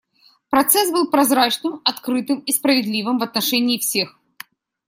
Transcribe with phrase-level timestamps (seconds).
[0.49, 4.17] Процесс был прозрачным, открытым и справедливым в отношении всех.